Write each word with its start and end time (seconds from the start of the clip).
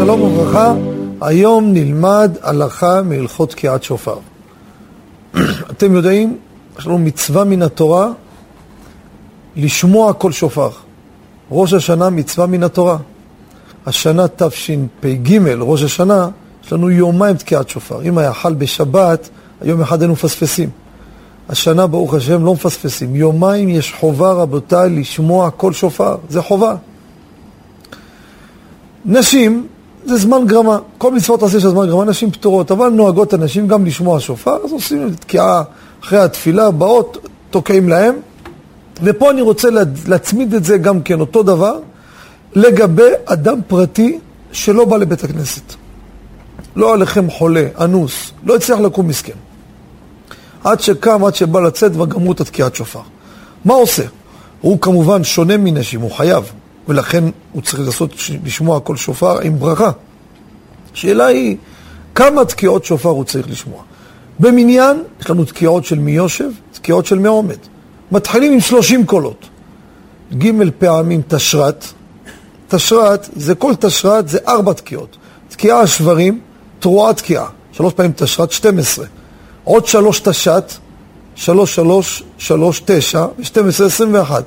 שלום 0.00 0.22
וברכה, 0.22 0.74
היום 1.20 1.72
נלמד 1.72 2.36
הלכה 2.42 3.02
מהלכות 3.02 3.50
תקיעת 3.50 3.82
שופר. 3.82 4.18
אתם 5.70 5.94
יודעים, 5.94 6.38
יש 6.78 6.86
לנו 6.86 6.98
מצווה 6.98 7.44
מן 7.44 7.62
התורה 7.62 8.08
לשמוע 9.56 10.12
כל 10.12 10.32
שופר. 10.32 10.70
ראש 11.50 11.72
השנה 11.72 12.10
מצווה 12.10 12.46
מן 12.46 12.62
התורה. 12.62 12.96
השנה 13.86 14.28
תשפ"ג, 14.28 15.38
ראש 15.58 15.82
השנה, 15.82 16.28
יש 16.64 16.72
לנו 16.72 16.90
יומיים 16.90 17.36
תקיעת 17.36 17.68
שופר. 17.68 18.02
אם 18.02 18.18
היה 18.18 18.32
חל 18.32 18.54
בשבת, 18.54 19.28
היום 19.60 19.80
אחד 19.80 20.00
היינו 20.00 20.12
מפספסים. 20.12 20.70
השנה, 21.48 21.86
ברוך 21.86 22.14
השם, 22.14 22.44
לא 22.44 22.52
מפספסים. 22.52 23.16
יומיים 23.16 23.68
יש 23.68 23.92
חובה, 24.00 24.32
רבותיי, 24.32 24.90
לשמוע 24.90 25.50
כל 25.50 25.72
שופר. 25.72 26.16
זה 26.28 26.42
חובה. 26.42 26.74
נשים, 29.04 29.66
זה 30.04 30.16
זמן 30.16 30.46
גרמה. 30.46 30.78
כל 30.98 31.12
מצוות 31.12 31.42
עשה 31.42 31.60
של 31.60 31.68
זמן 31.68 31.86
גרמה, 31.86 32.04
נשים 32.04 32.30
פטורות, 32.30 32.70
אבל 32.70 32.88
נוהגות 32.88 33.32
הנשים 33.32 33.68
גם 33.68 33.86
לשמוע 33.86 34.20
שופר, 34.20 34.56
אז 34.64 34.72
עושים 34.72 35.14
תקיעה 35.14 35.62
אחרי 36.04 36.18
התפילה, 36.18 36.70
באות, 36.70 37.28
תוקעים 37.50 37.88
להם. 37.88 38.14
ופה 39.02 39.30
אני 39.30 39.40
רוצה 39.40 39.68
להצמיד 40.06 40.54
את 40.54 40.64
זה 40.64 40.78
גם 40.78 41.02
כן, 41.02 41.20
אותו 41.20 41.42
דבר, 41.42 41.78
לגבי 42.54 43.10
אדם 43.24 43.60
פרטי 43.66 44.18
שלא 44.52 44.84
בא 44.84 44.96
לבית 44.96 45.24
הכנסת. 45.24 45.62
לא 46.76 46.94
עליכם 46.94 47.30
חולה, 47.30 47.66
אנוס, 47.80 48.32
לא 48.44 48.56
הצליח 48.56 48.78
לקום 48.78 49.08
מסכן. 49.08 49.32
עד 50.64 50.80
שקם, 50.80 51.24
עד 51.24 51.34
שבא 51.34 51.60
לצאת 51.60 51.92
וגמרו 51.96 52.32
את 52.32 52.40
התקיעת 52.40 52.74
שופר. 52.74 53.00
מה 53.64 53.74
עושה? 53.74 54.02
הוא 54.60 54.80
כמובן 54.80 55.24
שונה 55.24 55.56
מנשים, 55.56 56.00
הוא 56.00 56.10
חייב, 56.10 56.52
ולכן 56.88 57.24
הוא 57.52 57.62
צריך 57.62 57.80
לעשות, 57.80 58.14
לשמוע 58.44 58.80
כל 58.80 58.96
שופר 58.96 59.40
עם 59.40 59.58
ברכה. 59.58 59.90
השאלה 60.94 61.26
היא, 61.26 61.56
כמה 62.14 62.44
תקיעות 62.44 62.84
שופר 62.84 63.08
הוא 63.08 63.24
צריך 63.24 63.48
לשמוע? 63.48 63.82
במניין, 64.38 65.02
יש 65.20 65.30
לנו 65.30 65.44
תקיעות 65.44 65.84
של 65.84 65.98
מי 65.98 66.12
יושב, 66.12 66.50
תקיעות 66.72 67.06
של 67.06 67.18
מי 67.18 67.28
עומד. 67.28 67.56
מתחילים 68.12 68.52
עם 68.52 68.60
30 68.60 69.06
קולות. 69.06 69.48
ג' 70.38 70.50
פעמים 70.78 71.22
תשרת, 71.28 71.84
תשרת, 72.68 73.28
זה 73.36 73.54
כל 73.54 73.74
תשרת 73.74 74.28
זה 74.28 74.38
ארבע 74.48 74.72
תקיעות. 74.72 75.16
תקיעה 75.48 75.86
שברים, 75.86 76.40
תרועה 76.78 77.14
תקיעה. 77.14 77.46
שלוש 77.72 77.92
פעמים 77.92 78.12
תשרת, 78.16 78.52
12. 78.52 79.06
עוד 79.64 79.86
שלוש 79.86 80.20
תשת, 80.20 80.72
שלוש 81.34 81.74
שלוש, 81.74 82.22
שלוש 82.38 82.82
תשע, 82.84 83.26
ושתים 83.38 83.68
עשרה 83.68 83.86
עשרים 83.86 84.14
ואחת. 84.14 84.44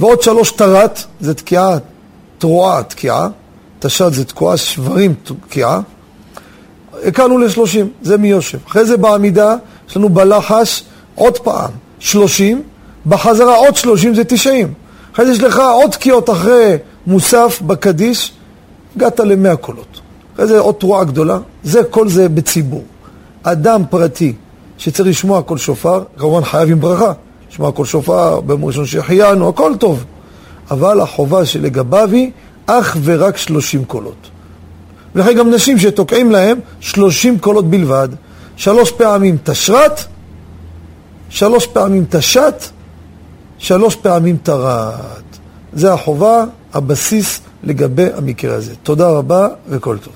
ועוד 0.00 0.22
שלוש 0.22 0.52
תרת, 0.52 1.04
זה 1.20 1.34
תקיעה, 1.34 1.78
תרועה 2.38 2.82
תקיעה, 2.82 3.28
תשת 3.78 4.12
זה 4.12 4.24
תקועה, 4.24 4.56
שברים 4.56 5.14
תקיעה. 5.48 5.80
הקרנו 7.04 7.38
לשלושים, 7.38 7.88
זה 8.02 8.16
מי 8.16 8.28
יושב. 8.28 8.58
אחרי 8.68 8.84
זה 8.84 8.96
בעמידה, 8.96 9.54
יש 9.88 9.96
לנו 9.96 10.08
בלחש 10.08 10.82
עוד 11.14 11.38
פעם, 11.38 11.70
שלושים, 11.98 12.62
בחזרה 13.06 13.56
עוד 13.56 13.76
שלושים 13.76 14.14
זה 14.14 14.24
תשעים. 14.24 14.74
אחרי 15.14 15.26
זה 15.26 15.32
יש 15.32 15.40
לך 15.40 15.58
עוד 15.58 15.90
תקיעות 15.90 16.30
אחרי 16.30 16.76
מוסף 17.06 17.62
בקדיש, 17.66 18.32
הגעת 18.96 19.20
למאה 19.20 19.56
קולות. 19.56 20.00
אחרי 20.34 20.46
זה 20.46 20.58
עוד 20.58 20.74
תרועה 20.74 21.04
גדולה, 21.04 21.38
זה 21.62 21.84
כל 21.84 22.08
זה 22.08 22.28
בציבור. 22.28 22.84
אדם 23.42 23.82
פרטי 23.90 24.32
שצריך 24.78 25.08
לשמוע 25.08 25.42
כל 25.42 25.58
שופר, 25.58 26.04
כמובן 26.18 26.44
חייב 26.44 26.70
עם 26.70 26.80
ברכה. 26.80 27.12
לשמוע 27.50 27.72
כל 27.72 27.84
שופר, 27.84 28.40
ביום 28.40 28.64
ראשון 28.64 28.86
שהחיינו, 28.86 29.48
הכל 29.48 29.72
טוב. 29.78 30.04
אבל 30.70 31.00
החובה 31.00 31.46
שלגביו 31.46 32.08
היא 32.12 32.30
אך 32.66 32.96
ורק 33.04 33.36
שלושים 33.36 33.84
קולות. 33.84 34.30
ולכן 35.14 35.34
גם 35.34 35.50
נשים 35.50 35.78
שתוקעים 35.78 36.30
להם 36.30 36.58
שלושים 36.80 37.38
קולות 37.38 37.70
בלבד. 37.70 38.08
שלוש 38.56 38.90
פעמים 38.90 39.36
תשרת, 39.44 40.00
שלוש 41.28 41.66
פעמים 41.66 42.04
תשת, 42.10 42.64
שלוש 43.58 43.96
פעמים 43.96 44.36
תרת. 44.42 45.22
זה 45.72 45.92
החובה, 45.92 46.44
הבסיס 46.74 47.40
לגבי 47.64 48.06
המקרה 48.16 48.54
הזה. 48.54 48.74
תודה 48.82 49.08
רבה 49.08 49.48
וכל 49.68 49.98
טוב. 49.98 50.12